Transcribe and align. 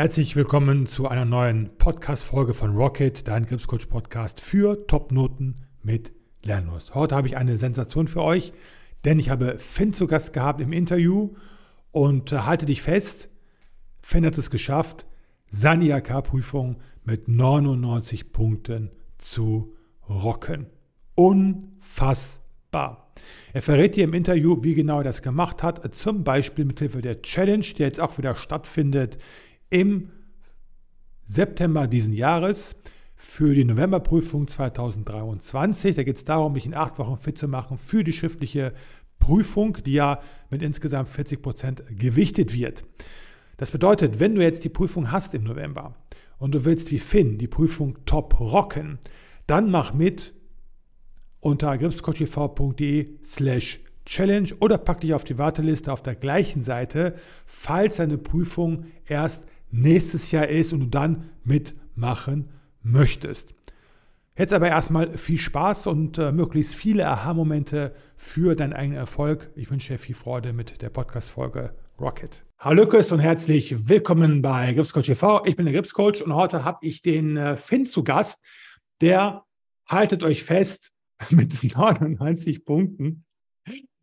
Herzlich 0.00 0.34
willkommen 0.34 0.86
zu 0.86 1.08
einer 1.08 1.26
neuen 1.26 1.76
Podcast-Folge 1.76 2.54
von 2.54 2.74
Rocket, 2.74 3.28
dein 3.28 3.44
Gripscoach-Podcast 3.44 4.40
für 4.40 4.86
Top-Noten 4.86 5.56
mit 5.82 6.12
Lernlust. 6.42 6.94
Heute 6.94 7.14
habe 7.14 7.28
ich 7.28 7.36
eine 7.36 7.58
Sensation 7.58 8.08
für 8.08 8.22
euch, 8.22 8.54
denn 9.04 9.18
ich 9.18 9.28
habe 9.28 9.58
Finn 9.58 9.92
zu 9.92 10.06
Gast 10.06 10.32
gehabt 10.32 10.62
im 10.62 10.72
Interview 10.72 11.34
und 11.92 12.32
äh, 12.32 12.38
halte 12.38 12.64
dich 12.64 12.80
fest, 12.80 13.28
Finn 14.00 14.24
hat 14.24 14.38
es 14.38 14.48
geschafft, 14.48 15.04
seine 15.50 15.84
IHK-Prüfung 15.84 16.78
mit 17.04 17.28
99 17.28 18.32
Punkten 18.32 18.92
zu 19.18 19.76
rocken. 20.08 20.64
Unfassbar. 21.14 23.12
Er 23.52 23.60
verrät 23.60 23.96
dir 23.96 24.04
im 24.04 24.14
Interview, 24.14 24.62
wie 24.62 24.74
genau 24.74 24.98
er 24.98 25.04
das 25.04 25.20
gemacht 25.20 25.62
hat, 25.62 25.94
zum 25.94 26.24
Beispiel 26.24 26.64
mit 26.64 26.78
Hilfe 26.78 27.02
der 27.02 27.20
Challenge, 27.20 27.60
die 27.60 27.82
jetzt 27.82 28.00
auch 28.00 28.16
wieder 28.16 28.34
stattfindet 28.34 29.18
im 29.70 30.10
September 31.24 31.86
diesen 31.86 32.12
Jahres 32.12 32.76
für 33.14 33.54
die 33.54 33.64
Novemberprüfung 33.64 34.48
2023. 34.48 35.94
Da 35.94 36.02
geht 36.02 36.16
es 36.16 36.24
darum, 36.24 36.52
mich 36.52 36.66
in 36.66 36.74
acht 36.74 36.98
Wochen 36.98 37.18
fit 37.18 37.38
zu 37.38 37.48
machen 37.48 37.78
für 37.78 38.02
die 38.02 38.12
schriftliche 38.12 38.72
Prüfung, 39.18 39.78
die 39.84 39.92
ja 39.92 40.20
mit 40.50 40.62
insgesamt 40.62 41.08
40 41.08 41.40
Prozent 41.42 41.84
gewichtet 41.90 42.54
wird. 42.54 42.84
Das 43.58 43.70
bedeutet, 43.70 44.18
wenn 44.18 44.34
du 44.34 44.42
jetzt 44.42 44.64
die 44.64 44.70
Prüfung 44.70 45.12
hast 45.12 45.34
im 45.34 45.44
November 45.44 45.94
und 46.38 46.52
du 46.54 46.64
willst 46.64 46.90
wie 46.90 46.98
Finn 46.98 47.38
die 47.38 47.46
Prüfung 47.46 47.98
top 48.06 48.40
rocken, 48.40 48.98
dann 49.46 49.70
mach 49.70 49.92
mit 49.92 50.32
unter 51.40 51.76
gripscoachiv.de 51.76 53.18
slash 53.24 53.80
challenge 54.06 54.54
oder 54.60 54.78
pack 54.78 55.00
dich 55.00 55.14
auf 55.14 55.24
die 55.24 55.38
Warteliste 55.38 55.92
auf 55.92 56.02
der 56.02 56.14
gleichen 56.14 56.62
Seite, 56.62 57.14
falls 57.46 57.96
deine 57.96 58.18
Prüfung 58.18 58.86
erst 59.06 59.44
nächstes 59.70 60.30
Jahr 60.30 60.48
ist 60.48 60.72
und 60.72 60.80
du 60.80 60.86
dann 60.86 61.30
mitmachen 61.44 62.48
möchtest. 62.82 63.54
Jetzt 64.36 64.52
aber 64.52 64.68
erstmal 64.68 65.18
viel 65.18 65.38
Spaß 65.38 65.86
und 65.86 66.16
äh, 66.18 66.32
möglichst 66.32 66.74
viele 66.74 67.06
Aha-Momente 67.06 67.94
für 68.16 68.54
deinen 68.54 68.72
eigenen 68.72 68.98
Erfolg. 68.98 69.50
Ich 69.54 69.70
wünsche 69.70 69.92
dir 69.92 69.98
viel 69.98 70.14
Freude 70.14 70.52
mit 70.52 70.80
der 70.80 70.88
Podcast-Folge 70.88 71.74
Rocket. 72.00 72.42
Hallo 72.58 72.84
Lukas 72.84 73.12
und 73.12 73.20
herzlich 73.20 73.88
willkommen 73.88 74.40
bei 74.40 74.72
Gripscoach 74.72 75.06
TV. 75.06 75.44
Ich 75.44 75.56
bin 75.56 75.66
der 75.66 75.74
Gripscoach 75.74 76.22
und 76.24 76.34
heute 76.34 76.64
habe 76.64 76.86
ich 76.86 77.02
den 77.02 77.36
äh, 77.36 77.56
Finn 77.56 77.86
zu 77.86 78.02
Gast, 78.02 78.42
der, 79.00 79.44
haltet 79.86 80.22
euch 80.22 80.44
fest, 80.44 80.92
mit 81.30 81.62
99 81.62 82.64
Punkten 82.64 83.24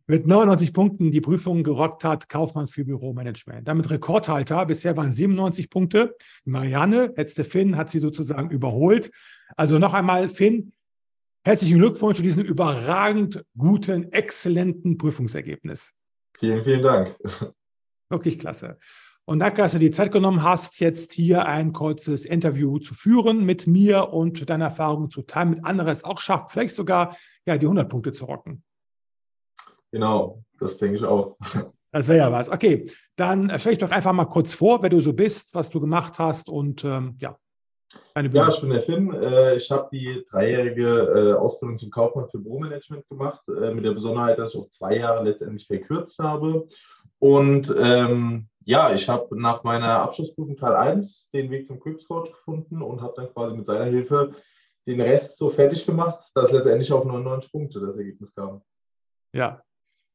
mit 0.08 0.26
99 0.26 0.72
Punkten 0.72 1.10
die 1.10 1.20
Prüfung 1.20 1.62
gerockt 1.62 2.02
hat, 2.02 2.30
Kaufmann 2.30 2.66
für 2.66 2.82
Büromanagement. 2.84 3.68
Damit 3.68 3.90
Rekordhalter, 3.90 4.64
bisher 4.64 4.96
waren 4.96 5.12
97 5.12 5.68
Punkte. 5.68 6.16
Marianne, 6.46 7.12
letzte 7.14 7.44
Finn, 7.44 7.76
hat 7.76 7.90
sie 7.90 7.98
sozusagen 7.98 8.50
überholt. 8.50 9.10
Also 9.54 9.78
noch 9.78 9.92
einmal, 9.92 10.30
Finn, 10.30 10.72
herzlichen 11.44 11.76
Glückwunsch 11.76 12.16
zu 12.16 12.22
diesem 12.22 12.42
überragend 12.42 13.44
guten, 13.56 14.10
exzellenten 14.10 14.96
Prüfungsergebnis. 14.96 15.92
Vielen, 16.38 16.64
vielen 16.64 16.82
Dank. 16.82 17.14
Wirklich 18.08 18.38
klasse. 18.38 18.78
Und 19.26 19.40
danke, 19.40 19.60
dass 19.60 19.72
du 19.72 19.78
die 19.78 19.90
Zeit 19.90 20.10
genommen 20.10 20.42
hast, 20.42 20.80
jetzt 20.80 21.12
hier 21.12 21.44
ein 21.44 21.74
kurzes 21.74 22.24
Interview 22.24 22.78
zu 22.78 22.94
führen 22.94 23.44
mit 23.44 23.66
mir 23.66 24.08
und 24.14 24.48
deine 24.48 24.64
Erfahrungen 24.64 25.10
zu 25.10 25.20
teilen, 25.20 25.50
mit 25.50 25.64
anderen 25.66 25.92
es 25.92 26.02
auch 26.02 26.20
schafft, 26.20 26.52
vielleicht 26.52 26.74
sogar 26.74 27.14
ja, 27.44 27.58
die 27.58 27.66
100 27.66 27.90
Punkte 27.90 28.12
zu 28.12 28.24
rocken. 28.24 28.62
Genau, 29.92 30.42
das 30.58 30.78
denke 30.78 30.96
ich 30.96 31.04
auch. 31.04 31.36
Das 31.90 32.06
wäre 32.06 32.18
ja 32.18 32.32
was. 32.32 32.50
Okay, 32.50 32.90
dann 33.16 33.50
stell 33.58 33.72
dich 33.72 33.78
doch 33.78 33.90
einfach 33.90 34.12
mal 34.12 34.26
kurz 34.26 34.52
vor, 34.52 34.82
wer 34.82 34.90
du 34.90 35.00
so 35.00 35.14
bist, 35.14 35.54
was 35.54 35.70
du 35.70 35.80
gemacht 35.80 36.18
hast 36.18 36.48
und 36.48 36.84
ähm, 36.84 37.16
ja. 37.18 37.38
Ja, 38.14 38.48
ich 38.50 38.60
bin 38.60 38.70
der 38.70 38.82
Finn. 38.82 39.14
Äh, 39.14 39.56
ich 39.56 39.70
habe 39.70 39.88
die 39.90 40.22
dreijährige 40.28 40.86
äh, 40.86 41.32
Ausbildung 41.32 41.78
zum 41.78 41.90
Kaufmann 41.90 42.28
für 42.28 42.38
Büromanagement 42.38 43.08
gemacht, 43.08 43.40
äh, 43.48 43.72
mit 43.72 43.84
der 43.84 43.92
Besonderheit, 43.92 44.38
dass 44.38 44.52
ich 44.52 44.60
auf 44.60 44.70
zwei 44.70 44.98
Jahre 44.98 45.24
letztendlich 45.24 45.66
verkürzt 45.66 46.18
habe. 46.18 46.68
Und 47.18 47.74
ähm, 47.78 48.48
ja, 48.64 48.92
ich 48.92 49.08
habe 49.08 49.40
nach 49.40 49.64
meiner 49.64 50.00
Abschlussprüfung 50.02 50.58
Teil 50.58 50.76
1 50.76 51.30
den 51.32 51.50
Weg 51.50 51.66
zum 51.66 51.80
Quips-Coach 51.80 52.32
gefunden 52.32 52.82
und 52.82 53.00
habe 53.00 53.14
dann 53.16 53.32
quasi 53.32 53.56
mit 53.56 53.66
seiner 53.66 53.86
Hilfe 53.86 54.34
den 54.86 55.00
Rest 55.00 55.38
so 55.38 55.48
fertig 55.48 55.86
gemacht, 55.86 56.30
dass 56.34 56.52
letztendlich 56.52 56.92
auf 56.92 57.04
99 57.04 57.50
Punkte 57.50 57.80
das 57.80 57.96
Ergebnis 57.96 58.34
kam. 58.34 58.60
Ja, 59.32 59.62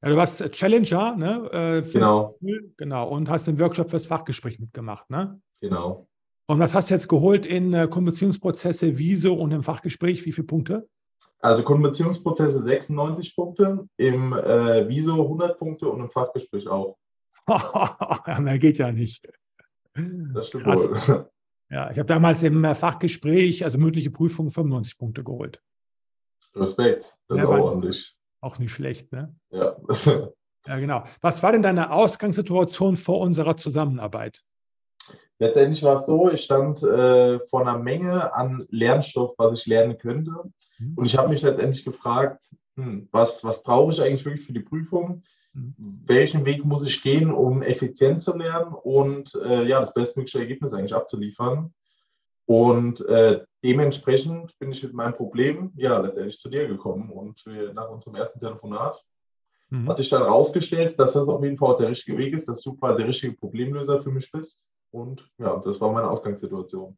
ja, 0.03 0.09
du 0.09 0.17
warst 0.17 0.51
Challenger, 0.51 1.15
ne? 1.15 1.49
Äh, 1.85 1.89
genau. 1.89 2.37
Genau. 2.77 3.07
Und 3.07 3.29
hast 3.29 3.47
den 3.47 3.57
Workshop 3.57 3.89
fürs 3.89 4.05
Fachgespräch 4.05 4.59
mitgemacht, 4.59 5.09
ne? 5.09 5.39
Genau. 5.61 6.07
Und 6.45 6.59
was 6.59 6.75
hast 6.75 6.89
du 6.89 6.93
jetzt 6.93 7.07
geholt 7.07 7.45
in 7.45 7.73
äh, 7.73 7.87
Kundenbeziehungsprozesse, 7.87 8.97
Wieso 8.97 9.35
und 9.35 9.51
im 9.51 9.63
Fachgespräch? 9.63 10.25
Wie 10.25 10.33
viele 10.33 10.45
Punkte? 10.45 10.89
Also 11.39 11.63
Kundenbeziehungsprozesse 11.63 12.61
96 12.63 13.33
Punkte, 13.33 13.87
im 13.95 14.33
äh, 14.33 14.87
Wieso 14.89 15.21
100 15.21 15.57
Punkte 15.57 15.87
und 15.87 16.01
im 16.01 16.09
Fachgespräch 16.09 16.67
auch. 16.67 16.97
ja, 17.47 18.39
mehr 18.41 18.59
geht 18.59 18.79
ja 18.79 18.91
nicht. 18.91 19.25
Das 19.95 20.47
stimmt 20.47 20.65
Krass. 20.65 20.79
wohl. 20.79 21.29
Ja, 21.69 21.89
ich 21.91 21.97
habe 21.97 22.07
damals 22.07 22.43
im 22.43 22.63
äh, 22.65 22.75
Fachgespräch, 22.75 23.63
also 23.63 23.77
mündliche 23.77 24.11
Prüfung, 24.11 24.51
95 24.51 24.97
Punkte 24.97 25.23
geholt. 25.23 25.61
Respekt, 26.55 27.15
das 27.29 27.37
ja, 27.37 27.43
ist 27.45 27.49
auch 27.49 27.59
ordentlich. 27.59 28.15
Auch 28.43 28.59
nicht 28.59 28.73
schlecht, 28.73 29.09
ne? 29.13 29.33
Ja. 29.51 29.77
ja, 30.67 30.79
genau. 30.79 31.05
Was 31.21 31.41
war 31.41 31.53
denn 31.53 31.61
deine 31.61 31.93
Ausgangssituation 31.93 32.97
vor 32.97 33.21
unserer 33.21 33.55
Zusammenarbeit? 33.55 34.43
Letztendlich 35.39 35.81
war 35.81 35.95
es 35.95 36.05
so, 36.07 36.29
ich 36.29 36.41
stand 36.41 36.83
äh, 36.83 37.39
vor 37.47 37.61
einer 37.61 37.77
Menge 37.77 38.33
an 38.33 38.65
Lernstoff, 38.69 39.35
was 39.37 39.59
ich 39.59 39.65
lernen 39.65 39.97
könnte. 39.97 40.31
Mhm. 40.77 40.93
Und 40.97 41.05
ich 41.05 41.17
habe 41.17 41.29
mich 41.29 41.41
letztendlich 41.41 41.85
gefragt, 41.85 42.43
hm, 42.75 43.07
was, 43.13 43.45
was 43.45 43.63
brauche 43.63 43.93
ich 43.93 44.01
eigentlich 44.01 44.25
wirklich 44.25 44.45
für 44.45 44.51
die 44.51 44.59
Prüfung? 44.59 45.23
Mhm. 45.53 46.01
Welchen 46.05 46.43
Weg 46.43 46.65
muss 46.65 46.85
ich 46.85 47.01
gehen, 47.01 47.31
um 47.31 47.63
effizient 47.63 48.23
zu 48.23 48.35
lernen 48.35 48.73
und 48.73 49.33
äh, 49.35 49.63
ja, 49.63 49.79
das 49.79 49.93
bestmögliche 49.93 50.39
Ergebnis 50.39 50.73
eigentlich 50.73 50.93
abzuliefern? 50.93 51.73
Und 52.45 52.99
äh, 53.05 53.39
dementsprechend 53.63 54.57
bin 54.59 54.71
ich 54.71 54.83
mit 54.83 54.93
meinem 54.93 55.13
Problem 55.13 55.71
ja 55.75 55.99
letztendlich 55.99 56.39
zu 56.39 56.49
dir 56.49 56.67
gekommen. 56.67 57.09
Und 57.09 57.43
wir, 57.45 57.73
nach 57.73 57.89
unserem 57.89 58.15
ersten 58.15 58.39
Telefonat 58.39 59.01
mhm. 59.69 59.87
hat 59.87 59.97
sich 59.97 60.09
dann 60.09 60.23
herausgestellt, 60.23 60.99
dass 60.99 61.13
das 61.13 61.27
auf 61.27 61.43
jeden 61.43 61.57
Fall 61.57 61.73
auch 61.73 61.77
der 61.77 61.89
richtige 61.89 62.17
Weg 62.17 62.33
ist, 62.33 62.47
dass 62.47 62.61
du 62.61 62.75
quasi 62.75 62.97
der 62.97 63.07
richtige 63.07 63.33
Problemlöser 63.33 64.01
für 64.03 64.11
mich 64.11 64.29
bist. 64.31 64.57
Und 64.91 65.27
ja, 65.37 65.61
das 65.65 65.79
war 65.81 65.91
meine 65.91 66.09
Ausgangssituation. 66.09 66.97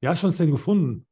Wie 0.00 0.08
hast 0.08 0.22
du 0.22 0.26
uns 0.26 0.38
denn 0.38 0.50
gefunden? 0.50 1.06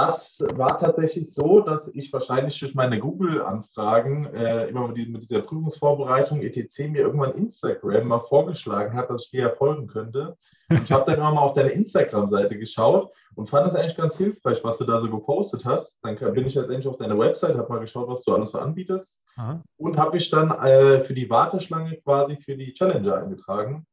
Das 0.00 0.42
war 0.54 0.78
tatsächlich 0.78 1.34
so, 1.34 1.60
dass 1.60 1.88
ich 1.88 2.10
wahrscheinlich 2.10 2.58
durch 2.58 2.74
meine 2.74 2.98
Google-Anfragen 2.98 4.26
äh, 4.32 4.68
immer 4.68 4.88
mit, 4.88 5.10
mit, 5.10 5.28
dieser 5.28 5.42
Prüfungsvorbereitung 5.42 6.40
etc. 6.40 6.78
mir 6.88 7.02
irgendwann 7.02 7.32
Instagram 7.32 8.08
mal 8.08 8.20
vorgeschlagen 8.20 8.94
hat, 8.94 9.10
dass 9.10 9.24
ich 9.24 9.30
dir 9.30 9.42
ja 9.42 9.50
folgen 9.50 9.88
könnte. 9.88 10.38
Und 10.70 10.84
ich 10.84 10.90
habe 10.90 11.04
dann 11.04 11.16
immer 11.16 11.34
mal 11.34 11.42
auf 11.42 11.52
deine 11.52 11.70
Instagram-Seite 11.70 12.56
geschaut 12.56 13.12
und 13.34 13.50
fand 13.50 13.66
das 13.66 13.74
eigentlich 13.74 13.96
ganz 13.96 14.16
hilfreich, 14.16 14.64
was 14.64 14.78
du 14.78 14.84
da 14.84 15.02
so 15.02 15.10
gepostet 15.10 15.66
hast. 15.66 15.94
Dann 16.02 16.16
bin 16.16 16.46
ich 16.46 16.54
letztendlich 16.54 16.88
auf 16.88 16.96
deine 16.96 17.18
Website, 17.18 17.58
habe 17.58 17.68
mal 17.70 17.80
geschaut, 17.80 18.08
was 18.08 18.22
du 18.22 18.34
alles 18.34 18.52
so 18.52 18.58
anbietest 18.58 19.14
Aha. 19.36 19.62
und 19.76 19.98
habe 19.98 20.14
mich 20.14 20.30
dann 20.30 20.50
äh, 20.50 21.04
für 21.04 21.12
die 21.12 21.28
Warteschlange 21.28 21.96
quasi 21.98 22.36
für 22.36 22.56
die 22.56 22.72
Challenger 22.72 23.16
eingetragen. 23.16 23.86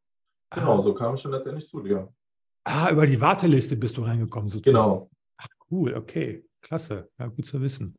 Genau, 0.52 0.82
so 0.82 0.94
kam 0.94 1.16
ich 1.16 1.24
dann 1.24 1.34
letztendlich 1.34 1.68
zu 1.68 1.82
dir. 1.82 2.08
Ah, 2.64 2.90
über 2.92 3.06
die 3.06 3.20
Warteliste 3.20 3.76
bist 3.76 3.98
du 3.98 4.04
reingekommen 4.04 4.50
sozusagen. 4.50 4.78
Genau. 4.78 5.10
Cool, 5.70 5.94
okay, 5.96 6.46
klasse, 6.62 7.10
ja, 7.20 7.28
gut 7.28 7.46
zu 7.46 7.62
wissen. 7.62 7.96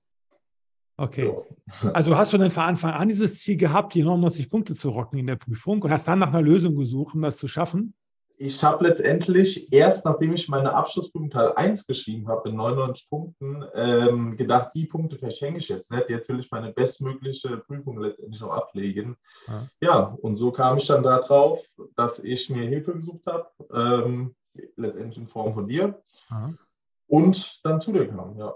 Okay. 0.96 1.32
Also 1.92 2.16
hast 2.16 2.32
du 2.32 2.38
dann 2.38 2.50
von 2.50 2.64
Anfang 2.64 2.92
an 2.92 3.08
dieses 3.08 3.40
Ziel 3.40 3.56
gehabt, 3.56 3.94
die 3.94 4.02
99 4.02 4.50
Punkte 4.50 4.74
zu 4.74 4.90
rocken 4.90 5.18
in 5.18 5.26
der 5.26 5.36
Prüfung 5.36 5.80
und 5.82 5.90
hast 5.90 6.08
dann 6.08 6.18
nach 6.18 6.28
einer 6.28 6.42
Lösung 6.42 6.74
gesucht, 6.74 7.14
um 7.14 7.22
das 7.22 7.36
zu 7.36 7.46
schaffen? 7.46 7.94
ich 8.38 8.62
habe 8.62 8.84
letztendlich 8.84 9.72
erst, 9.72 10.04
nachdem 10.04 10.32
ich 10.32 10.48
meine 10.48 10.72
Abschlussprüfung 10.72 11.30
Teil 11.30 11.52
1 11.54 11.86
geschrieben 11.86 12.28
habe, 12.28 12.48
in 12.48 12.56
99 12.56 13.08
Punkten, 13.10 13.64
ähm, 13.74 14.36
gedacht, 14.36 14.70
die 14.74 14.86
Punkte 14.86 15.18
verschenke 15.18 15.58
ich 15.58 15.68
jetzt 15.68 15.90
nicht. 15.90 16.08
Jetzt 16.08 16.28
will 16.28 16.40
ich 16.40 16.50
meine 16.50 16.72
bestmögliche 16.72 17.58
Prüfung 17.58 18.00
letztendlich 18.00 18.42
auch 18.42 18.52
ablegen. 18.52 19.16
Ja, 19.48 19.68
ja 19.80 20.16
und 20.22 20.36
so 20.36 20.52
kam 20.52 20.78
ich 20.78 20.86
dann 20.86 21.02
darauf, 21.02 21.60
dass 21.96 22.20
ich 22.20 22.48
mir 22.48 22.68
Hilfe 22.68 22.92
gesucht 22.92 23.26
habe, 23.26 23.48
ähm, 23.72 24.34
letztendlich 24.76 25.18
in 25.18 25.28
Form 25.28 25.54
von 25.54 25.68
dir. 25.68 26.00
Ja. 26.30 26.54
Und 27.08 27.60
dann 27.64 27.80
zu 27.80 27.92
dir 27.92 28.06
kam, 28.08 28.38
ja. 28.38 28.54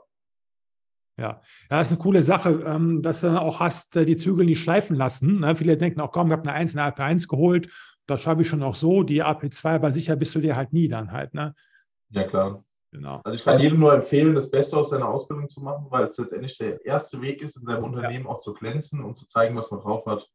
Ja. 1.19 1.29
ja, 1.29 1.43
das 1.69 1.89
ist 1.89 1.93
eine 1.93 2.03
coole 2.03 2.23
Sache, 2.23 2.63
ähm, 2.65 3.03
dass 3.03 3.21
du 3.21 3.27
dann 3.27 3.37
auch 3.37 3.61
hast, 3.61 3.97
äh, 3.97 4.07
die 4.07 4.17
Zügel 4.17 4.47
nicht 4.47 4.63
schleifen 4.63 4.97
lassen. 4.97 5.41
Ne? 5.41 5.55
Viele 5.57 5.77
denken 5.77 6.01
auch, 6.01 6.11
komm, 6.11 6.29
ich 6.29 6.33
habe 6.33 6.49
eine 6.49 6.55
1 6.55 6.73
in 6.73 6.79
der 6.79 6.97
AP1 6.97 7.29
geholt 7.29 7.69
das 8.07 8.23
schaffe 8.23 8.43
ich 8.43 8.49
schon 8.49 8.63
auch 8.63 8.75
so. 8.75 9.03
Die 9.03 9.25
AP2, 9.25 9.75
aber 9.75 9.91
sicher 9.91 10.17
bist 10.17 10.35
du 10.35 10.41
dir 10.41 10.57
halt 10.57 10.73
nie 10.73 10.89
dann 10.89 11.13
halt. 11.13 11.35
Ne? 11.35 11.55
Ja, 12.11 12.25
klar. 12.25 12.65
Genau. 12.91 13.23
Also 13.25 13.37
ich 13.37 13.45
kann 13.45 13.59
jedem 13.59 13.81
nur 13.81 13.95
empfehlen, 13.95 14.35
das 14.35 14.51
Beste 14.51 14.77
aus 14.77 14.91
seiner 14.91 15.09
Ausbildung 15.09 15.49
zu 15.49 15.63
machen, 15.63 15.87
weil 15.89 16.09
es 16.09 16.19
letztendlich 16.19 16.59
der 16.59 16.85
erste 16.85 17.23
Weg 17.23 17.41
ist, 17.41 17.57
in 17.57 17.65
seinem 17.65 17.85
Unternehmen 17.85 18.27
ja. 18.27 18.31
auch 18.31 18.41
zu 18.41 18.53
glänzen 18.53 19.03
und 19.03 19.17
zu 19.17 19.27
zeigen, 19.27 19.57
was 19.57 19.71
man 19.71 19.81
drauf 19.81 20.05
hat. 20.05 20.29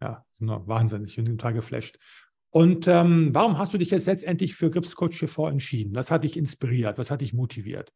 Ja, 0.00 0.24
wahnsinnig. 0.38 1.18
Ich 1.18 1.24
bin 1.24 1.36
total 1.36 1.54
geflasht. 1.54 1.98
Und 2.54 2.86
ähm, 2.86 3.30
warum 3.32 3.58
hast 3.58 3.74
du 3.74 3.78
dich 3.78 3.90
jetzt 3.90 4.06
letztendlich 4.06 4.54
für 4.54 4.70
Gripscoach 4.70 5.18
TV 5.18 5.48
entschieden? 5.48 5.96
Was 5.96 6.12
hat 6.12 6.22
dich 6.22 6.36
inspiriert? 6.36 6.98
Was 6.98 7.10
hat 7.10 7.20
dich 7.20 7.34
motiviert? 7.34 7.92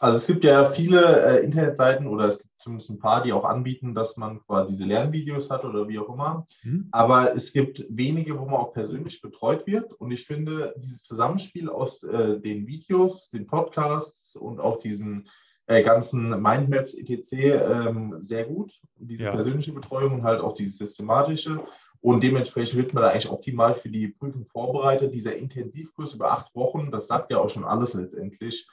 Also 0.00 0.16
es 0.16 0.26
gibt 0.26 0.42
ja 0.42 0.72
viele 0.72 1.00
äh, 1.24 1.44
Internetseiten 1.44 2.08
oder 2.08 2.26
es 2.26 2.38
gibt 2.40 2.50
zumindest 2.58 2.90
ein 2.90 2.98
paar, 2.98 3.22
die 3.22 3.32
auch 3.32 3.44
anbieten, 3.44 3.94
dass 3.94 4.16
man 4.16 4.40
quasi 4.46 4.72
diese 4.72 4.86
Lernvideos 4.86 5.48
hat 5.48 5.64
oder 5.64 5.86
wie 5.86 6.00
auch 6.00 6.12
immer. 6.12 6.44
Mhm. 6.64 6.88
Aber 6.90 7.36
es 7.36 7.52
gibt 7.52 7.84
wenige, 7.88 8.36
wo 8.36 8.46
man 8.46 8.54
auch 8.54 8.72
persönlich 8.72 9.22
betreut 9.22 9.64
wird. 9.68 9.92
Und 9.92 10.10
ich 10.10 10.26
finde 10.26 10.74
dieses 10.76 11.04
Zusammenspiel 11.04 11.68
aus 11.68 12.02
äh, 12.02 12.40
den 12.40 12.66
Videos, 12.66 13.30
den 13.30 13.46
Podcasts 13.46 14.34
und 14.34 14.58
auch 14.58 14.80
diesen 14.80 15.28
äh, 15.68 15.84
ganzen 15.84 16.30
Mindmaps 16.42 16.94
etc. 16.94 17.32
Ähm, 17.32 18.16
sehr 18.18 18.44
gut. 18.44 18.72
Diese 18.96 19.22
ja. 19.22 19.30
persönliche 19.30 19.72
Betreuung 19.72 20.14
und 20.14 20.22
halt 20.24 20.40
auch 20.40 20.56
diese 20.56 20.78
systematische. 20.78 21.60
Und 22.04 22.22
dementsprechend 22.22 22.76
wird 22.76 22.92
man 22.92 23.02
da 23.02 23.08
eigentlich 23.08 23.30
optimal 23.30 23.76
für 23.76 23.88
die 23.88 24.08
Prüfung 24.08 24.44
vorbereitet. 24.44 25.14
Dieser 25.14 25.36
Intensivkurs 25.36 26.12
über 26.12 26.32
acht 26.32 26.54
Wochen, 26.54 26.90
das 26.90 27.06
sagt 27.06 27.30
ja 27.30 27.38
auch 27.38 27.48
schon 27.48 27.64
alles 27.64 27.94
letztendlich. 27.94 28.68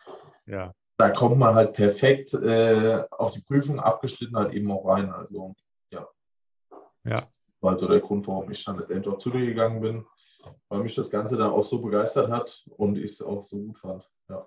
Ja. 0.45 0.73
Da 0.97 1.11
kommt 1.11 1.37
man 1.37 1.55
halt 1.55 1.71
perfekt 1.71 2.33
äh, 2.33 3.05
auf 3.09 3.31
die 3.31 3.39
Prüfung 3.39 3.79
abgeschnitten 3.79 4.35
halt 4.35 4.53
eben 4.53 4.69
auch 4.69 4.85
rein. 4.85 5.13
Also 5.13 5.55
ja. 5.91 6.09
Ja. 7.05 7.29
War 7.61 7.71
also 7.71 7.87
der 7.87 8.01
Grund, 8.01 8.27
warum 8.27 8.51
ich 8.51 8.65
dann 8.65 8.79
letztendlich 8.79 9.15
auch 9.15 9.19
zu 9.19 9.29
dir 9.29 9.45
gegangen 9.45 9.79
bin, 9.79 10.05
weil 10.67 10.83
mich 10.83 10.95
das 10.95 11.09
Ganze 11.09 11.37
dann 11.37 11.51
auch 11.51 11.63
so 11.63 11.79
begeistert 11.79 12.29
hat 12.29 12.65
und 12.75 12.97
ich 12.97 13.13
es 13.13 13.21
auch 13.21 13.45
so 13.45 13.55
gut 13.55 13.79
fand. 13.79 14.09
Ja. 14.27 14.45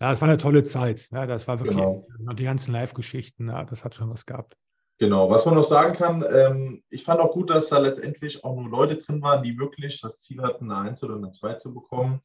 Ja, 0.00 0.12
es 0.12 0.22
war 0.22 0.28
eine 0.28 0.38
tolle 0.38 0.64
Zeit. 0.64 1.06
Ja, 1.10 1.26
das 1.26 1.46
war 1.46 1.58
wirklich 1.58 1.76
genau. 1.76 2.06
die 2.32 2.44
ganzen 2.44 2.72
Live-Geschichten, 2.72 3.50
ja, 3.50 3.62
das 3.66 3.84
hat 3.84 3.94
schon 3.94 4.08
was 4.08 4.24
gehabt. 4.24 4.56
Genau, 5.02 5.28
was 5.28 5.44
man 5.44 5.56
noch 5.56 5.64
sagen 5.64 5.94
kann, 5.96 6.24
ähm, 6.32 6.84
ich 6.88 7.02
fand 7.02 7.18
auch 7.18 7.32
gut, 7.32 7.50
dass 7.50 7.70
da 7.70 7.78
letztendlich 7.78 8.44
auch 8.44 8.54
nur 8.54 8.70
Leute 8.70 8.98
drin 8.98 9.20
waren, 9.20 9.42
die 9.42 9.58
wirklich 9.58 10.00
das 10.00 10.18
Ziel 10.18 10.40
hatten, 10.40 10.70
eine 10.70 10.90
Eins 10.90 11.02
oder 11.02 11.16
eine 11.16 11.32
Zwei 11.32 11.54
zu 11.54 11.74
bekommen. 11.74 12.20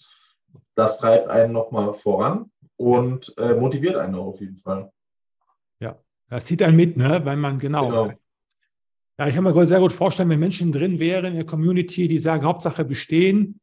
Das 0.76 1.00
treibt 1.00 1.28
einen 1.28 1.54
nochmal 1.54 1.96
voran 1.96 2.52
und 2.76 3.34
äh, 3.40 3.56
motiviert 3.56 3.96
einen 3.96 4.14
auch 4.14 4.28
auf 4.28 4.42
jeden 4.42 4.60
Fall. 4.60 4.92
Ja, 5.80 5.98
das 6.30 6.46
zieht 6.46 6.62
einen 6.62 6.78
mit, 6.78 6.98
ne? 6.98 7.20
weil 7.26 7.36
man 7.36 7.58
genau. 7.58 7.88
genau. 7.88 8.14
Ja, 9.18 9.28
ich 9.28 9.34
kann 9.34 9.44
mir 9.44 9.66
sehr 9.66 9.80
gut 9.80 9.92
vorstellen, 9.92 10.30
wenn 10.30 10.40
Menschen 10.40 10.72
drin 10.72 11.00
wären 11.00 11.26
in 11.26 11.34
der 11.34 11.48
Community, 11.48 12.08
die 12.08 12.20
sagen, 12.20 12.46
Hauptsache 12.46 12.86
bestehen, 12.86 13.60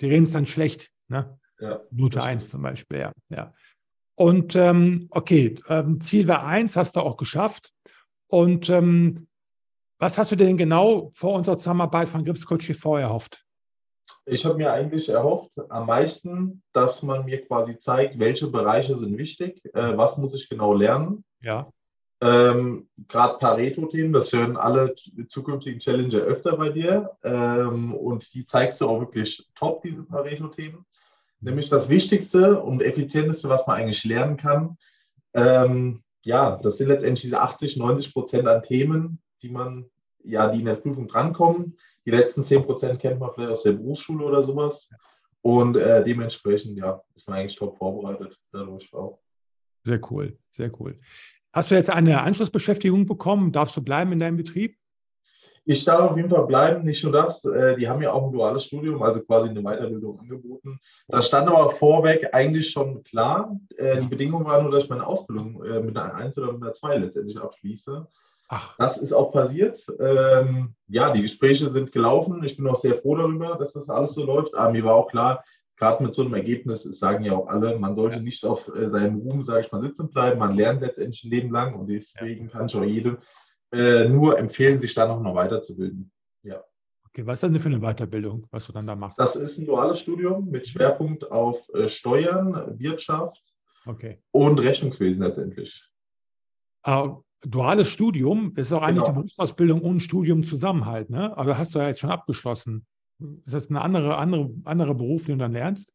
die 0.00 0.06
reden 0.06 0.24
es 0.24 0.32
dann 0.32 0.46
schlecht. 0.46 0.90
Ne? 1.06 1.38
Ja, 1.60 1.82
Note 1.92 2.20
1 2.20 2.48
zum 2.48 2.62
Beispiel, 2.62 2.98
ja. 2.98 3.12
ja. 3.28 3.54
Und 4.16 4.56
ähm, 4.56 5.06
okay, 5.10 5.54
ähm, 5.68 6.00
Ziel 6.00 6.26
war 6.26 6.44
1, 6.44 6.74
hast 6.74 6.96
du 6.96 7.00
auch 7.00 7.16
geschafft. 7.16 7.72
Und 8.30 8.68
ähm, 8.70 9.26
was 9.98 10.18
hast 10.18 10.32
du 10.32 10.36
denn 10.36 10.56
genau 10.56 11.10
vor 11.14 11.34
unserer 11.34 11.58
Zusammenarbeit 11.58 12.08
von 12.08 12.24
Grips 12.24 12.46
Coach 12.46 12.66
TV 12.66 12.98
erhofft? 12.98 13.44
Ich 14.26 14.44
habe 14.44 14.56
mir 14.56 14.72
eigentlich 14.72 15.08
erhofft, 15.08 15.52
am 15.68 15.86
meisten, 15.86 16.62
dass 16.72 17.02
man 17.02 17.24
mir 17.24 17.44
quasi 17.46 17.78
zeigt, 17.78 18.18
welche 18.18 18.46
Bereiche 18.46 18.96
sind 18.96 19.18
wichtig, 19.18 19.62
äh, 19.74 19.96
was 19.96 20.16
muss 20.16 20.34
ich 20.34 20.48
genau 20.48 20.74
lernen. 20.74 21.24
Ja. 21.42 21.70
Ähm, 22.22 22.88
Gerade 23.08 23.38
Pareto-Themen, 23.38 24.12
das 24.12 24.32
hören 24.32 24.56
alle 24.56 24.94
zukünftigen 25.28 25.80
Challenger 25.80 26.18
öfter 26.18 26.56
bei 26.56 26.68
dir. 26.68 27.10
Ähm, 27.24 27.94
und 27.94 28.32
die 28.34 28.44
zeigst 28.44 28.80
du 28.80 28.88
auch 28.88 29.00
wirklich 29.00 29.48
top, 29.54 29.82
diese 29.82 30.04
Pareto-Themen 30.04 30.84
nämlich 31.40 31.68
das 31.68 31.88
Wichtigste 31.88 32.60
und 32.60 32.82
Effizienteste, 32.82 33.48
was 33.48 33.66
man 33.66 33.76
eigentlich 33.76 34.04
lernen 34.04 34.36
kann. 34.36 34.76
Ähm, 35.34 36.02
ja, 36.22 36.56
das 36.62 36.78
sind 36.78 36.88
letztendlich 36.88 37.22
diese 37.22 37.40
80, 37.40 37.76
90 37.76 38.12
Prozent 38.12 38.46
an 38.46 38.62
Themen, 38.62 39.20
die 39.42 39.48
man, 39.48 39.86
ja, 40.22 40.50
die 40.50 40.60
in 40.60 40.66
der 40.66 40.74
Prüfung 40.74 41.08
drankommen. 41.08 41.78
Die 42.04 42.10
letzten 42.10 42.44
10 42.44 42.64
Prozent 42.64 43.00
kennt 43.00 43.20
man 43.20 43.30
vielleicht 43.34 43.52
aus 43.52 43.62
der 43.62 43.72
Berufsschule 43.72 44.24
oder 44.24 44.42
sowas. 44.42 44.88
Und 45.42 45.76
äh, 45.76 46.04
dementsprechend, 46.04 46.76
ja, 46.76 47.00
ist 47.14 47.28
man 47.28 47.38
eigentlich 47.38 47.56
top 47.56 47.78
vorbereitet 47.78 48.38
dadurch 48.52 48.92
auch. 48.92 49.18
Sehr 49.84 50.00
cool, 50.10 50.36
sehr 50.52 50.70
cool. 50.80 50.98
Hast 51.52 51.70
du 51.70 51.74
jetzt 51.74 51.90
eine 51.90 52.20
Anschlussbeschäftigung 52.20 53.06
bekommen? 53.06 53.50
Darfst 53.50 53.76
du 53.76 53.82
bleiben 53.82 54.12
in 54.12 54.18
deinem 54.18 54.36
Betrieb? 54.36 54.76
Ich 55.64 55.84
darf 55.84 56.10
auf 56.10 56.16
jeden 56.16 56.30
Fall 56.30 56.46
bleiben, 56.46 56.84
nicht 56.84 57.04
nur 57.04 57.12
das, 57.12 57.44
äh, 57.44 57.76
die 57.76 57.88
haben 57.88 58.02
ja 58.02 58.12
auch 58.12 58.26
ein 58.26 58.32
duales 58.32 58.64
Studium, 58.64 59.02
also 59.02 59.20
quasi 59.20 59.50
eine 59.50 59.62
Weiterbildung 59.62 60.18
angeboten. 60.18 60.80
Das 61.06 61.26
stand 61.26 61.48
aber 61.48 61.70
vorweg 61.72 62.30
eigentlich 62.32 62.70
schon 62.70 63.04
klar. 63.04 63.56
Äh, 63.76 64.00
die 64.00 64.06
Bedingung 64.06 64.44
war 64.46 64.62
nur, 64.62 64.70
dass 64.70 64.84
ich 64.84 64.90
meine 64.90 65.06
Ausbildung 65.06 65.62
äh, 65.64 65.80
mit 65.80 65.96
einer 65.96 66.14
1 66.14 66.38
oder 66.38 66.52
mit 66.52 66.62
einer 66.62 66.72
2 66.72 66.96
letztendlich 66.96 67.38
abschließe. 67.38 68.06
Ach. 68.48 68.74
Das 68.78 68.98
ist 68.98 69.12
auch 69.12 69.30
passiert. 69.30 69.86
Ähm, 70.00 70.74
ja, 70.88 71.12
die 71.12 71.22
Gespräche 71.22 71.70
sind 71.70 71.92
gelaufen. 71.92 72.42
Ich 72.42 72.56
bin 72.56 72.66
auch 72.66 72.76
sehr 72.76 72.96
froh 72.96 73.14
darüber, 73.14 73.56
dass 73.56 73.72
das 73.72 73.88
alles 73.88 74.14
so 74.14 74.24
läuft. 74.24 74.56
Aber 74.56 74.72
mir 74.72 74.82
war 74.82 74.94
auch 74.94 75.08
klar, 75.08 75.44
gerade 75.76 76.02
mit 76.02 76.14
so 76.14 76.22
einem 76.22 76.34
Ergebnis, 76.34 76.84
es 76.84 76.98
sagen 76.98 77.24
ja 77.24 77.32
auch 77.32 77.46
alle, 77.46 77.78
man 77.78 77.94
sollte 77.94 78.20
nicht 78.20 78.44
auf 78.44 78.66
äh, 78.74 78.90
seinem 78.90 79.20
Ruhm, 79.20 79.44
sage 79.44 79.60
ich 79.60 79.72
mal, 79.72 79.80
sitzen 79.80 80.10
bleiben. 80.10 80.40
Man 80.40 80.56
lernt 80.56 80.80
letztendlich 80.80 81.22
ein 81.22 81.30
Leben 81.30 81.52
lang 81.52 81.74
und 81.74 81.86
deswegen 81.86 82.50
kann 82.50 82.66
ich 82.66 82.74
auch 82.74 82.82
jedem 82.82 83.18
äh, 83.72 84.08
nur 84.08 84.38
empfehlen, 84.38 84.80
sich 84.80 84.94
da 84.94 85.06
noch 85.06 85.20
mal 85.20 85.34
weiterzubilden. 85.34 86.10
Ja. 86.42 86.62
Okay, 87.08 87.26
was 87.26 87.42
ist 87.42 87.52
denn 87.52 87.60
für 87.60 87.68
eine 87.68 87.80
Weiterbildung, 87.80 88.46
was 88.50 88.66
du 88.66 88.72
dann 88.72 88.86
da 88.86 88.94
machst? 88.94 89.18
Das 89.18 89.34
ist 89.36 89.58
ein 89.58 89.66
duales 89.66 90.00
Studium 90.00 90.48
mit 90.48 90.68
Schwerpunkt 90.68 91.30
auf 91.30 91.68
äh, 91.74 91.88
Steuern, 91.88 92.78
Wirtschaft 92.78 93.42
okay. 93.84 94.22
und 94.30 94.60
Rechnungswesen 94.60 95.22
letztendlich. 95.22 95.84
Uh, 96.86 97.22
duales 97.42 97.88
Studium 97.88 98.52
ist 98.56 98.72
auch 98.72 98.82
eigentlich 98.82 99.04
genau. 99.04 99.14
die 99.14 99.20
Berufsausbildung 99.20 99.82
und 99.82 100.00
Studium 100.00 100.44
zusammen 100.44 100.86
halt, 100.86 101.10
ne? 101.10 101.36
Aber 101.36 101.58
hast 101.58 101.74
du 101.74 101.78
ja 101.80 101.88
jetzt 101.88 102.00
schon 102.00 102.10
abgeschlossen. 102.10 102.86
Ist 103.44 103.54
das 103.54 103.70
ein 103.70 103.76
andere, 103.76 104.16
andere, 104.16 104.50
anderer 104.64 104.94
Beruf, 104.94 105.24
den 105.24 105.38
du 105.38 105.44
dann 105.44 105.52
lernst? 105.52 105.92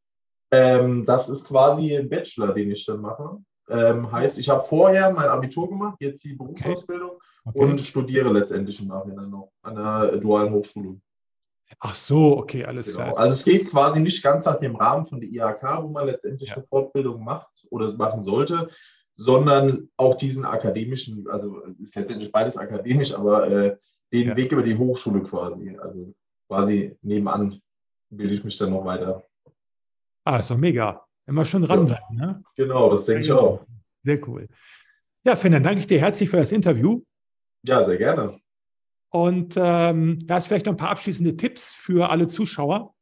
Ähm, 0.52 1.06
das 1.06 1.30
ist 1.30 1.46
quasi 1.46 1.96
ein 1.96 2.10
Bachelor, 2.10 2.54
den 2.54 2.72
ich 2.72 2.86
dann 2.86 3.02
mache. 3.02 3.38
Ähm, 3.68 4.12
heißt, 4.12 4.38
ich 4.38 4.50
habe 4.50 4.68
vorher 4.68 5.12
mein 5.12 5.30
Abitur 5.30 5.70
gemacht, 5.70 5.98
jetzt 6.00 6.24
die 6.24 6.36
Berufsausbildung. 6.36 7.15
Okay 7.46 7.60
und 7.60 7.80
studiere 7.82 8.32
letztendlich 8.34 8.80
im 8.82 8.88
Nachhinein 8.88 9.30
noch 9.30 9.52
an 9.62 9.78
einer 9.78 10.18
dualen 10.18 10.52
Hochschule. 10.54 11.00
Ach 11.80 11.96
so, 11.96 12.38
okay, 12.38 12.66
alles 12.66 12.88
genau. 12.88 12.98
klar. 12.98 13.18
Also 13.18 13.36
es 13.36 13.44
geht 13.44 13.70
quasi 13.70 14.00
nicht 14.00 14.24
ganz 14.24 14.46
nach 14.46 14.60
dem 14.60 14.76
Rahmen 14.76 15.08
von 15.08 15.20
der 15.20 15.30
IHK, 15.30 15.84
wo 15.84 15.90
man 15.90 16.08
letztendlich 16.08 16.50
ja. 16.50 16.56
eine 16.56 16.66
Fortbildung 16.66 17.24
macht 17.24 17.50
oder 17.70 17.88
es 17.88 17.98
machen 17.98 18.24
sollte, 18.24 18.70
sondern 19.16 19.90
auch 19.98 20.16
diesen 20.16 20.46
akademischen, 20.46 21.28
also 21.30 21.62
ist 21.80 21.96
letztendlich 21.96 22.32
beides 22.32 22.58
akademisch, 22.58 23.14
aber 23.14 23.50
äh, 23.50 23.78
den 24.12 24.30
ja. 24.30 24.36
Weg 24.36 24.52
über 24.52 24.64
die 24.64 24.78
Hochschule 24.78 25.22
quasi, 25.22 25.78
also 25.78 26.14
quasi 26.48 26.98
nebenan 27.02 27.62
bilde 28.10 28.34
ich 28.34 28.44
mich 28.44 28.58
dann 28.58 28.72
noch 28.72 28.86
weiter. 28.86 29.24
Ah, 30.24 30.38
ist 30.38 30.50
doch 30.50 30.58
mega. 30.58 31.06
Immer 31.28 31.46
schön 31.46 31.64
ranbleiben, 31.64 32.18
ja. 32.18 32.26
ne? 32.26 32.44
Genau, 32.56 32.90
das 32.92 33.06
denke 33.06 33.24
ich 33.24 33.32
auch. 33.32 33.66
Sehr 34.04 34.28
cool. 34.28 34.48
Ja, 35.24 35.36
Finn, 35.36 35.52
dann 35.52 35.64
danke 35.64 35.80
ich 35.80 35.88
dir 35.88 36.00
herzlich 36.00 36.30
für 36.30 36.38
das 36.38 36.52
Interview. 36.52 37.02
Ja, 37.66 37.86
sehr 37.86 37.98
gerne. 37.98 38.40
Und 39.10 39.56
ähm, 39.58 40.20
da 40.26 40.38
ist 40.38 40.48
vielleicht 40.48 40.66
noch 40.66 40.74
ein 40.74 40.78
paar 40.78 40.90
abschließende 40.90 41.38
Tipps 41.38 41.74
für 41.74 42.10
alle 42.10 42.28
Zuschauer. 42.28 42.94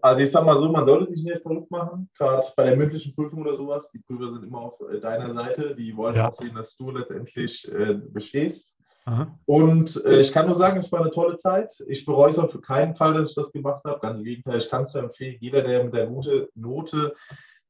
Also 0.00 0.22
ich 0.24 0.32
sag 0.32 0.44
mal 0.44 0.58
so, 0.58 0.68
man 0.68 0.84
sollte 0.84 1.06
sich 1.06 1.22
nicht 1.22 1.42
verrückt 1.42 1.70
machen, 1.70 2.10
gerade 2.18 2.44
bei 2.56 2.64
der 2.64 2.76
mündlichen 2.76 3.14
Prüfung 3.14 3.42
oder 3.42 3.54
sowas. 3.54 3.88
Die 3.92 4.00
Prüfer 4.00 4.32
sind 4.32 4.42
immer 4.42 4.62
auf 4.62 4.80
äh, 4.90 4.98
deiner 4.98 5.32
Seite, 5.32 5.76
die 5.76 5.96
wollen 5.96 6.16
ja. 6.16 6.28
auch 6.28 6.36
sehen, 6.36 6.56
dass 6.56 6.76
du 6.76 6.90
letztendlich 6.90 7.70
äh, 7.70 7.94
bestehst. 7.94 8.74
Aha. 9.04 9.38
Und 9.46 10.04
äh, 10.04 10.20
ich 10.20 10.32
kann 10.32 10.46
nur 10.46 10.56
sagen, 10.56 10.78
es 10.78 10.90
war 10.90 11.00
eine 11.00 11.12
tolle 11.12 11.36
Zeit. 11.36 11.72
Ich 11.86 12.04
bereue 12.04 12.30
es 12.30 12.38
auch 12.38 12.50
für 12.50 12.60
keinen 12.60 12.94
Fall, 12.96 13.14
dass 13.14 13.30
ich 13.30 13.34
das 13.36 13.52
gemacht 13.52 13.82
habe. 13.84 14.00
Ganz 14.00 14.18
im 14.18 14.24
Gegenteil, 14.24 14.58
ich 14.58 14.68
kann 14.68 14.84
es 14.84 14.94
nur 14.94 15.04
empfehlen, 15.04 15.36
jeder, 15.40 15.62
der 15.62 15.84
mit 15.84 15.94
der 15.94 16.10
Note, 16.10 16.48
Note 16.54 17.14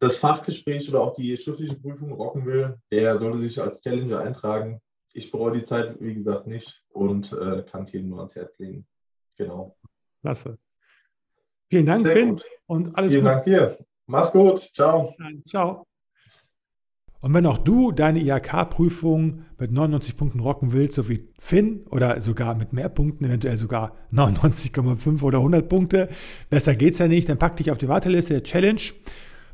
das 0.02 0.16
Fachgespräch 0.16 0.88
oder 0.88 1.00
auch 1.00 1.14
die 1.14 1.37
schriftliche 1.37 1.76
Prüfung 1.76 2.12
rocken 2.12 2.44
will, 2.44 2.76
der 2.90 3.21
sollte 3.21 3.38
sich 3.38 3.62
als 3.62 3.80
Challenger 3.82 4.18
eintragen. 4.18 4.80
Ich 5.12 5.30
bereue 5.30 5.61
die 5.61 5.64
Zeit, 5.64 6.00
wie 6.00 6.14
gesagt, 6.14 6.49
nicht 6.49 6.82
und 6.90 7.32
äh, 7.32 7.62
kann 7.71 7.85
es 7.85 7.92
jedem 7.92 8.09
nur 8.09 8.18
ans 8.18 8.35
Herz 8.35 8.59
legen. 8.59 8.85
Genau. 9.37 9.76
Klasse. 10.21 10.59
Vielen 11.71 11.87
Dank, 11.87 12.04
Sehr 12.04 12.16
Finn. 12.16 12.30
Gut. 12.30 12.44
Und 12.66 12.97
alles 12.97 13.12
Vielen 13.12 13.25
gut. 13.25 13.32
Dank 13.32 13.44
dir. 13.44 13.78
Mach's 14.06 14.32
gut. 14.32 14.59
Ciao. 14.75 15.14
Ciao. 15.47 15.87
Und 17.21 17.32
wenn 17.35 17.47
auch 17.47 17.59
du 17.59 17.92
deine 17.92 18.18
IHK-Prüfung 18.18 19.44
mit 19.56 19.71
99 19.71 20.16
Punkten 20.16 20.40
rocken 20.40 20.73
willst, 20.73 20.97
so 20.97 21.09
wie 21.09 21.28
Finn 21.38 21.87
oder 21.90 22.21
sogar 22.21 22.56
mit 22.56 22.73
mehr 22.73 22.88
Punkten, 22.88 23.25
eventuell 23.25 23.56
sogar 23.56 23.94
99,5 24.12 25.23
oder 25.23 25.38
100 25.38 25.68
Punkte, 25.68 26.09
besser 26.50 26.75
geht's 26.75 26.99
ja 26.99 27.06
nicht, 27.06 27.28
dann 27.28 27.38
pack 27.38 27.56
dich 27.56 27.71
auf 27.71 27.78
die 27.78 27.87
Warteliste 27.87 28.35
der 28.35 28.42
Challenge. 28.42 28.80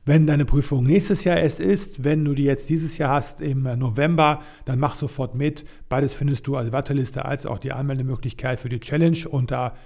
Wenn 0.09 0.27
deine 0.27 0.47
Prüfung 0.47 0.85
nächstes 0.85 1.25
Jahr 1.25 1.37
erst 1.37 1.61
ist, 1.61 2.03
wenn 2.03 2.25
du 2.25 2.33
die 2.33 2.45
jetzt 2.45 2.71
dieses 2.71 2.97
Jahr 2.97 3.12
hast 3.12 3.43
im 3.43 3.65
November, 3.65 4.41
dann 4.65 4.79
mach 4.79 4.95
sofort 4.95 5.35
mit. 5.35 5.67
Beides 5.91 6.15
findest 6.15 6.47
du 6.47 6.57
als 6.57 6.73
Warteliste 6.73 7.27
als 7.27 7.45
auch 7.45 7.59
die 7.59 7.73
Anmeldemöglichkeit 7.73 8.59
für 8.59 8.71
die 8.71 8.81
Challenge 8.81 9.19
unter 9.29 9.77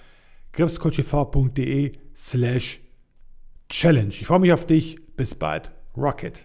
gripscoachiv.de 0.53 1.91
slash 2.15 2.81
challenge. 3.69 4.11
Ich 4.11 4.29
freue 4.29 4.39
mich 4.39 4.53
auf 4.53 4.65
dich. 4.65 4.95
Bis 5.17 5.35
bald. 5.35 5.73
Rocket. 5.97 6.41